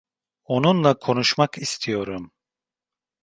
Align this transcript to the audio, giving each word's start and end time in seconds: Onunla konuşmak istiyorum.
Onunla 0.43 0.97
konuşmak 0.99 1.57
istiyorum. 1.57 2.31